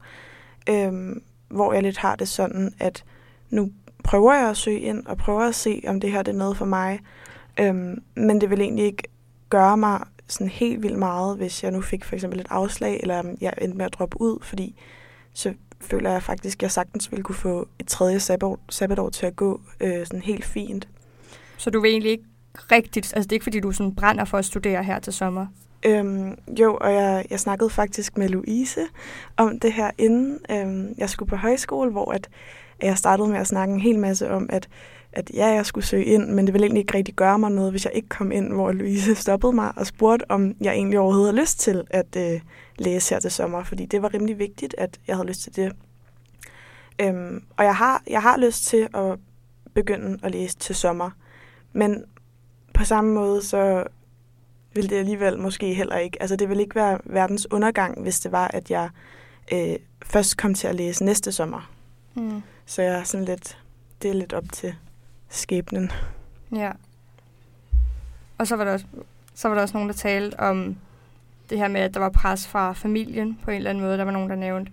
øh, 0.70 1.16
hvor 1.48 1.72
jeg 1.72 1.82
lidt 1.82 1.98
har 1.98 2.16
det 2.16 2.28
sådan, 2.28 2.74
at 2.80 3.04
nu 3.50 3.70
prøver 4.04 4.34
jeg 4.34 4.50
at 4.50 4.56
søge 4.56 4.80
ind 4.80 5.06
og 5.06 5.18
prøver 5.18 5.42
at 5.42 5.54
se, 5.54 5.82
om 5.86 6.00
det 6.00 6.12
her 6.12 6.22
det 6.22 6.32
er 6.32 6.38
noget 6.38 6.56
for 6.56 6.64
mig. 6.64 7.00
Øh, 7.60 7.74
men 8.14 8.40
det 8.40 8.50
vil 8.50 8.60
egentlig 8.60 8.84
ikke 8.84 9.02
gøre 9.48 9.76
mig 9.76 10.00
sådan 10.28 10.48
helt 10.48 10.82
vildt 10.82 10.98
meget, 10.98 11.36
hvis 11.36 11.64
jeg 11.64 11.70
nu 11.72 11.80
fik 11.80 12.04
for 12.04 12.14
eksempel 12.14 12.40
et 12.40 12.46
afslag, 12.50 13.00
eller 13.02 13.34
jeg 13.40 13.52
endte 13.60 13.78
med 13.78 13.86
at 13.86 13.94
droppe 13.94 14.20
ud, 14.20 14.38
fordi 14.42 14.76
så 15.32 15.54
føler 15.80 16.10
jeg 16.10 16.22
faktisk, 16.22 16.58
at 16.58 16.62
jeg 16.62 16.70
sagtens 16.70 17.12
ville 17.12 17.22
kunne 17.22 17.34
få 17.34 17.68
et 17.78 17.86
tredje 17.86 18.20
sabbatår, 18.20 18.58
sabbatår 18.68 19.10
til 19.10 19.26
at 19.26 19.36
gå 19.36 19.60
øh, 19.80 20.06
sådan 20.06 20.22
helt 20.22 20.44
fint. 20.44 20.88
Så 21.56 21.70
du 21.70 21.80
vil 21.80 21.90
egentlig 21.90 22.12
ikke 22.12 22.24
rigtigt, 22.72 23.12
altså 23.16 23.26
det 23.26 23.32
er 23.32 23.36
ikke 23.36 23.44
fordi, 23.44 23.60
du 23.60 23.72
sådan 23.72 23.94
brænder 23.94 24.24
for 24.24 24.38
at 24.38 24.44
studere 24.44 24.84
her 24.84 24.98
til 24.98 25.12
sommer? 25.12 25.46
Øhm, 25.86 26.38
jo, 26.58 26.78
og 26.80 26.92
jeg, 26.92 27.26
jeg 27.30 27.40
snakkede 27.40 27.70
faktisk 27.70 28.18
med 28.18 28.28
Louise 28.28 28.80
om 29.36 29.60
det 29.60 29.72
her, 29.72 29.90
inden 29.98 30.38
øhm, 30.50 30.94
jeg 30.98 31.10
skulle 31.10 31.28
på 31.28 31.36
højskole, 31.36 31.90
hvor 31.90 32.12
at, 32.12 32.28
jeg 32.82 32.98
startede 32.98 33.28
med 33.28 33.38
at 33.38 33.46
snakke 33.46 33.74
en 33.74 33.80
hel 33.80 33.98
masse 33.98 34.30
om, 34.30 34.46
at, 34.52 34.68
at 35.12 35.30
ja, 35.34 35.46
jeg 35.46 35.66
skulle 35.66 35.86
søge 35.86 36.04
ind, 36.04 36.26
men 36.26 36.46
det 36.46 36.52
ville 36.52 36.64
egentlig 36.64 36.80
ikke 36.80 36.94
rigtig 36.94 37.14
gøre 37.14 37.38
mig 37.38 37.50
noget, 37.50 37.70
hvis 37.70 37.84
jeg 37.84 37.92
ikke 37.94 38.08
kom 38.08 38.32
ind, 38.32 38.52
hvor 38.52 38.72
Louise 38.72 39.14
stoppede 39.24 39.52
mig 39.52 39.72
og 39.76 39.86
spurgte, 39.86 40.30
om 40.30 40.54
jeg 40.60 40.72
egentlig 40.72 40.98
overhovedet 40.98 41.32
havde 41.32 41.42
lyst 41.42 41.60
til 41.60 41.84
at 41.90 42.16
øh, 42.16 42.40
læse 42.78 43.14
her 43.14 43.20
til 43.20 43.30
sommer, 43.30 43.64
fordi 43.64 43.86
det 43.86 44.02
var 44.02 44.14
rimelig 44.14 44.38
vigtigt, 44.38 44.74
at 44.78 44.98
jeg 45.06 45.16
havde 45.16 45.28
lyst 45.28 45.42
til 45.42 45.56
det. 45.56 45.72
Øhm, 47.00 47.42
og 47.56 47.64
jeg 47.64 47.76
har, 47.76 48.02
jeg 48.06 48.22
har 48.22 48.36
lyst 48.36 48.64
til 48.64 48.88
at 48.94 49.18
begynde 49.74 50.18
at 50.22 50.32
læse 50.32 50.56
til 50.56 50.74
sommer, 50.74 51.10
men 51.72 52.04
på 52.76 52.84
samme 52.84 53.14
måde, 53.14 53.42
så 53.42 53.84
vil 54.74 54.90
det 54.90 54.96
alligevel 54.96 55.38
måske 55.38 55.74
heller 55.74 55.96
ikke. 55.96 56.22
Altså 56.22 56.36
det 56.36 56.48
vil 56.48 56.60
ikke 56.60 56.74
være 56.74 56.98
verdens 57.04 57.52
undergang, 57.52 58.02
hvis 58.02 58.20
det 58.20 58.32
var, 58.32 58.48
at 58.48 58.70
jeg 58.70 58.90
øh, 59.52 59.76
først 60.06 60.36
kom 60.36 60.54
til 60.54 60.68
at 60.68 60.74
læse 60.74 61.04
næste 61.04 61.32
sommer. 61.32 61.70
Mm. 62.14 62.42
Så 62.66 62.82
jeg 62.82 62.98
er 62.98 63.04
sådan 63.04 63.24
lidt, 63.24 63.58
det 64.02 64.10
er 64.10 64.14
lidt 64.14 64.32
op 64.32 64.44
til 64.52 64.74
skæbnen. 65.28 65.90
Ja. 66.52 66.72
Og 68.38 68.46
så 68.46 68.56
var 68.56 68.64
der 68.64 68.72
også, 68.72 68.86
så 69.34 69.48
var 69.48 69.54
der 69.54 69.62
også 69.62 69.76
nogen, 69.76 69.88
der 69.88 69.94
talte 69.94 70.40
om 70.40 70.76
det 71.50 71.58
her 71.58 71.68
med, 71.68 71.80
at 71.80 71.94
der 71.94 72.00
var 72.00 72.08
pres 72.08 72.48
fra 72.48 72.72
familien 72.72 73.38
på 73.44 73.50
en 73.50 73.56
eller 73.56 73.70
anden 73.70 73.84
måde. 73.84 73.98
Der 73.98 74.04
var 74.04 74.12
nogen, 74.12 74.30
der 74.30 74.36
nævnte, 74.36 74.72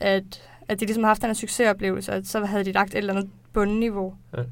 at, 0.00 0.42
at 0.68 0.80
de 0.80 0.84
ligesom 0.84 1.02
har 1.02 1.10
haft 1.10 1.24
en 1.24 1.34
succesoplevelse, 1.34 2.12
at 2.12 2.26
så 2.26 2.44
havde 2.44 2.64
de 2.64 2.72
lagt 2.72 2.90
et 2.90 2.98
eller 2.98 3.14
andet 3.14 3.30
bundniveau. 3.52 4.14
Ja. 4.36 4.42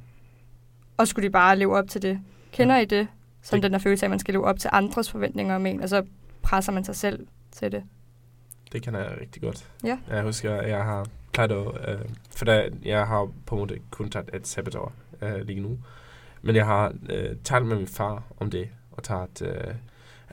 Og 0.96 1.08
skulle 1.08 1.28
de 1.28 1.32
bare 1.32 1.56
leve 1.56 1.76
op 1.76 1.88
til 1.88 2.02
det. 2.02 2.20
Kender. 2.52 2.78
I 2.78 2.84
det? 2.84 3.08
Som 3.42 3.56
det, 3.56 3.62
den 3.62 3.72
der 3.72 3.78
følelse 3.78 4.04
af, 4.04 4.06
at 4.06 4.10
man 4.10 4.18
skal 4.18 4.34
leve 4.34 4.44
op 4.44 4.58
til 4.58 4.70
andres 4.72 5.10
forventninger 5.10 5.56
om 5.56 5.66
en, 5.66 5.82
og 5.82 5.88
så 5.88 6.02
presser 6.42 6.72
man 6.72 6.84
sig 6.84 6.96
selv 6.96 7.26
til 7.52 7.72
det. 7.72 7.82
Det 8.72 8.82
kan 8.82 8.94
jeg 8.94 9.16
rigtig 9.20 9.42
godt. 9.42 9.68
Ja. 9.84 9.98
Jeg 10.10 10.22
husker, 10.22 10.54
at 10.54 10.68
jeg 10.68 10.84
har 10.84 11.06
plejet 11.32 11.50
at... 11.50 11.94
Øh, 11.94 12.00
for 12.36 12.44
da, 12.44 12.68
jeg 12.84 13.06
har 13.06 13.28
på 13.46 13.54
en 13.54 13.58
måde 13.60 13.78
kun 13.90 14.10
taget 14.10 14.30
et 14.34 14.48
sabbatår 14.48 14.92
øh, 15.22 15.46
lige 15.46 15.60
nu. 15.60 15.78
Men 16.42 16.56
jeg 16.56 16.66
har 16.66 16.92
øh, 17.08 17.36
talt 17.44 17.66
med 17.66 17.76
min 17.76 17.86
far 17.86 18.22
om 18.40 18.50
det, 18.50 18.68
og 18.92 19.02
taget 19.02 19.42
øh, 19.42 19.74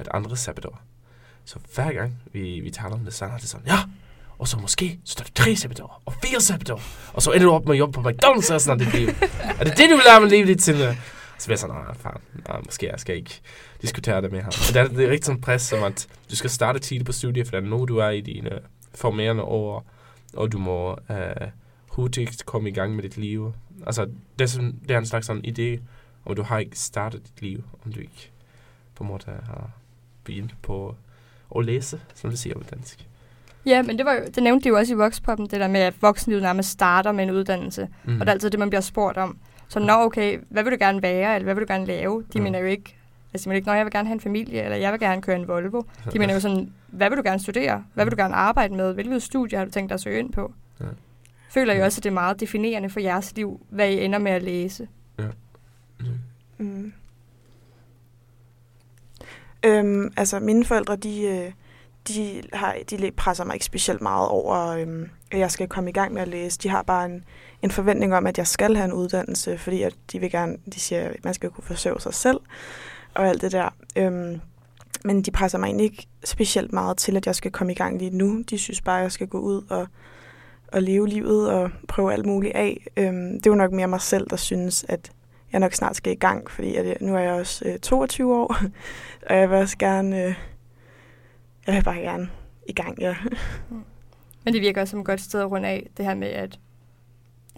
et 0.02 0.08
andet 0.14 0.40
sabbatår. 0.40 0.82
Så 1.46 1.60
hver 1.76 1.94
gang 1.94 2.22
vi, 2.34 2.60
vi 2.60 2.70
taler 2.70 2.94
om 2.94 3.00
det, 3.00 3.14
så 3.14 3.26
er 3.26 3.38
det 3.38 3.50
sådan, 3.50 3.68
ja, 3.68 3.78
og 4.40 4.48
så 4.48 4.58
måske, 4.58 5.00
så 5.04 5.16
tager 5.16 5.26
du 5.26 5.32
tre 5.34 5.56
sabbatår, 5.56 6.02
og 6.06 6.14
fire 6.14 6.42
sabbatår, 6.42 6.82
og 7.14 7.22
så 7.22 7.32
ender 7.32 7.46
du 7.46 7.52
op 7.52 7.66
med 7.66 7.76
at 7.76 7.80
jobbe 7.80 8.02
på 8.02 8.10
McDonald's 8.10 8.54
og 8.54 8.62
sådan 8.62 8.78
noget. 8.78 9.10
er 9.60 9.64
det 9.64 9.78
det, 9.78 9.90
du 9.90 9.96
vil 9.96 10.04
lade 10.06 10.20
mig 10.20 10.30
leve 10.30 10.46
lidt 10.46 10.60
til? 10.60 10.98
Så 11.40 11.46
bliver 11.46 11.54
jeg 11.54 11.60
sådan, 11.60 11.76
nej, 11.76 11.94
far, 11.94 12.22
nej, 12.48 12.62
måske 12.66 12.90
jeg 12.90 13.00
skal 13.00 13.16
ikke 13.16 13.42
diskutere 13.82 14.22
det 14.22 14.32
med 14.32 14.42
ham. 14.42 14.48
Og 14.68 14.74
det 14.74 14.82
er, 14.82 14.88
det 14.88 15.06
er 15.06 15.10
rigtig 15.10 15.26
sådan 15.26 15.42
pres, 15.42 15.62
som 15.62 15.84
at 15.84 16.08
du 16.30 16.36
skal 16.36 16.50
starte 16.50 16.80
tidligt 16.80 17.06
på 17.06 17.12
studiet, 17.12 17.48
for 17.48 17.60
nu 17.60 17.86
du 17.86 17.98
er 17.98 18.10
i 18.10 18.22
dine 18.22 18.60
formerende 18.96 19.44
år, 19.44 19.86
og 20.34 20.52
du 20.52 20.58
må 20.58 20.98
øh, 21.10 21.48
hurtigt 21.88 22.46
komme 22.46 22.70
i 22.70 22.74
gang 22.74 22.96
med 22.96 23.04
dit 23.04 23.18
liv. 23.18 23.54
Altså, 23.86 24.06
det 24.06 24.42
er, 24.42 24.46
sådan, 24.46 24.80
det 24.82 24.92
er 24.92 24.98
en 24.98 25.06
slags 25.06 25.28
sådan 25.28 25.46
idé, 25.46 25.82
om 26.26 26.36
du 26.36 26.44
har 26.44 26.60
ikke 26.60 26.80
startet 26.80 27.22
dit 27.24 27.42
liv, 27.42 27.64
om 27.86 27.94
du 27.94 28.00
ikke 28.00 28.32
på 28.96 29.04
en 29.04 29.08
måde 29.08 29.24
har 29.26 29.70
begyndt 30.24 30.56
på 30.62 30.96
at 31.58 31.66
læse, 31.66 32.02
som 32.16 32.30
det 32.30 32.40
siger 32.40 32.58
på 32.58 32.64
dansk. 32.70 33.08
Ja, 33.66 33.82
men 33.82 33.98
det, 33.98 34.06
var 34.06 34.14
jo, 34.14 34.22
det 34.36 34.44
nævnte 34.44 34.64
de 34.64 34.70
jo 34.70 34.78
også 34.78 34.94
i 34.94 34.98
Voxpoppen, 34.98 35.48
det 35.48 35.60
der 35.60 35.68
med, 35.68 35.80
at 35.80 36.02
voksenlivet 36.02 36.44
nærmest 36.44 36.70
starter 36.70 37.12
med 37.12 37.24
en 37.24 37.32
uddannelse. 37.32 37.88
Mm. 38.04 38.14
Og 38.14 38.20
det 38.20 38.28
er 38.28 38.32
altid 38.32 38.50
det, 38.50 38.60
man 38.60 38.70
bliver 38.70 38.82
spurgt 38.82 39.18
om. 39.18 39.38
Så 39.70 39.80
nå, 39.80 39.94
okay, 39.94 40.40
hvad 40.50 40.64
vil 40.64 40.72
du 40.72 40.78
gerne 40.80 41.02
være, 41.02 41.36
eller 41.36 41.44
hvad 41.44 41.56
vil 41.56 41.68
du 41.68 41.74
gerne 41.74 41.86
lave? 41.86 42.24
De 42.34 42.38
mm. 42.38 42.44
mener 42.44 42.60
jo 42.60 42.66
ikke, 42.66 42.96
altså 43.34 43.44
de 43.44 43.50
mener 43.50 43.56
ikke, 43.56 43.68
når 43.68 43.74
jeg 43.74 43.86
vil 43.86 43.94
gerne 43.94 44.08
have 44.08 44.14
en 44.14 44.20
familie, 44.20 44.64
eller 44.64 44.78
jeg 44.78 44.92
vil 44.92 45.00
gerne 45.00 45.22
køre 45.22 45.36
en 45.36 45.48
Volvo. 45.48 45.82
De 46.14 46.20
mener 46.20 46.34
jo 46.34 46.40
sådan, 46.40 46.74
hvad 46.88 47.10
vil 47.10 47.18
du 47.18 47.24
gerne 47.24 47.40
studere? 47.40 47.84
Hvad 47.94 48.06
vil 48.06 48.12
du 48.12 48.22
gerne 48.22 48.36
arbejde 48.36 48.76
med? 48.76 48.94
Hvilket 48.94 49.24
studie 49.24 49.58
har 49.58 49.66
du 49.66 49.72
tænkt 49.72 49.90
dig 49.90 49.94
at 49.94 50.02
søge 50.02 50.20
ind 50.20 50.32
på? 50.32 50.54
Ja. 50.80 50.86
Føler 51.50 51.74
jeg 51.74 51.86
også, 51.86 52.00
at 52.00 52.04
det 52.04 52.10
er 52.10 52.14
meget 52.14 52.40
definerende 52.40 52.90
for 52.90 53.00
jeres 53.00 53.36
liv, 53.36 53.62
hvad 53.70 53.90
I 53.90 54.04
ender 54.04 54.20
med 54.20 54.32
at 54.32 54.44
læse? 54.44 54.88
Ja. 55.20 55.28
Mm. 56.58 56.94
Øhm, 59.66 60.14
altså, 60.18 60.40
mine 60.40 60.66
forældre, 60.66 60.96
de, 60.96 61.22
øh, 61.22 61.52
de, 62.08 62.42
har, 62.54 62.76
de 62.90 63.12
presser 63.12 63.44
mig 63.44 63.54
ikke 63.54 63.66
specielt 63.66 64.02
meget 64.02 64.28
over, 64.28 64.68
øhm, 64.68 65.10
at 65.32 65.40
jeg 65.40 65.52
skal 65.52 65.68
komme 65.68 65.90
i 65.90 65.94
gang 65.94 66.14
med 66.14 66.22
at 66.22 66.28
læse. 66.28 66.60
De 66.60 66.70
har 66.70 66.82
bare 66.82 67.06
en, 67.06 67.24
en 67.62 67.72
forventning 67.72 68.16
om, 68.16 68.28
at 68.28 68.38
jeg 68.38 68.48
skal 68.48 68.76
have 68.76 68.86
en 68.86 68.94
uddannelse, 68.94 69.58
fordi 69.58 69.82
at 69.82 69.94
de 70.12 70.20
vil 70.20 70.32
gerne, 70.32 70.58
de 70.74 70.80
siger, 70.80 71.10
at 71.10 71.26
man 71.26 71.34
skal 71.34 71.50
kunne 71.50 71.64
forsøge 71.64 72.02
sig 72.02 72.14
selv 72.14 72.40
og 73.14 73.28
alt 73.28 73.42
det 73.42 73.52
der. 73.52 73.70
Øhm, 73.96 74.42
men 75.04 75.22
de 75.22 75.32
presser 75.32 75.58
mig 75.58 75.68
egentlig 75.68 75.84
ikke 75.84 76.08
specielt 76.24 76.74
meget 76.74 76.98
til, 76.98 77.18
at 77.18 77.26
jeg 77.26 77.36
skal 77.36 77.52
komme 77.52 77.72
i 77.72 77.76
gang 77.76 77.98
lige 77.98 78.18
nu. 78.18 78.44
De 78.50 78.58
synes 78.58 78.82
bare, 78.82 78.98
at 78.98 79.04
jeg 79.04 79.12
skal 79.12 79.28
gå 79.28 79.40
ud 79.40 79.62
og, 79.70 79.88
og 80.68 80.82
leve 80.82 81.08
livet 81.08 81.52
og 81.52 81.72
prøve 81.88 82.14
alt 82.14 82.26
muligt 82.26 82.56
af. 82.56 82.88
Øhm, 82.98 83.42
det 83.42 83.48
er 83.48 83.56
nok 83.56 83.72
mere 83.72 83.88
mig 83.88 84.02
selv, 84.02 84.28
der 84.30 84.36
synes, 84.36 84.86
at 84.90 85.12
jeg 85.52 85.60
nok 85.60 85.74
snart 85.74 85.96
skal 85.96 86.14
i 86.14 86.16
gang, 86.16 86.52
fordi 86.52 86.76
at 86.76 87.02
nu 87.02 87.16
er 87.16 87.20
jeg 87.20 87.34
også 87.34 87.66
øh, 87.66 87.80
22 87.80 88.36
år, 88.36 88.56
og 89.30 89.36
jeg 89.36 89.50
vil 89.50 89.58
også 89.58 89.78
gerne, 89.78 90.26
øh, 90.26 90.36
jeg 91.68 91.76
vil 91.76 91.84
bare 91.84 92.00
gerne 92.00 92.30
i 92.68 92.74
gang, 92.74 93.02
ja. 93.02 93.16
Men 94.44 94.54
det 94.54 94.62
virker 94.62 94.82
også 94.82 94.92
som 94.92 95.00
et 95.00 95.06
godt 95.06 95.22
sted 95.22 95.40
at 95.40 95.52
runde 95.52 95.68
af, 95.68 95.90
det 95.98 96.06
her 96.06 96.16
med, 96.16 96.28
at 96.28 96.60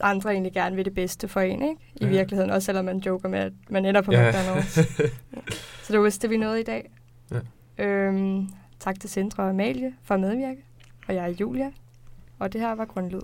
andre 0.02 0.32
egentlig 0.32 0.54
gerne 0.54 0.76
vil 0.76 0.86
det 0.86 0.94
bedste 0.94 1.28
for 1.28 1.40
en, 1.40 1.62
ikke? 1.62 1.82
I 1.96 2.06
ja. 2.06 2.08
virkeligheden, 2.08 2.52
også 2.52 2.66
selvom 2.66 2.86
man 2.86 2.98
joker 2.98 3.30
med, 3.30 3.40
at 3.40 3.54
man 3.70 3.86
ender 3.86 4.02
på 4.02 4.12
ja. 4.12 4.32
McDonald's. 4.32 5.02
ja. 5.02 5.40
Så 5.84 5.94
det 5.94 6.00
var 6.00 6.18
det, 6.22 6.30
vi 6.30 6.38
nåede 6.38 6.60
i 6.60 6.64
dag. 6.64 6.92
Ja. 7.32 7.86
Øhm, 7.86 8.50
tak 8.80 9.00
til 9.00 9.10
Sindre 9.10 9.44
og 9.44 9.50
Amalie 9.50 9.94
for 10.04 10.14
at 10.14 10.20
medvirke. 10.20 10.64
Og 11.08 11.16
jeg 11.16 11.24
er 11.24 11.34
Julia, 11.40 11.72
og 12.40 12.54
det 12.54 12.62
her 12.62 12.76
var 12.76 12.86
Grundlyd. 12.86 13.22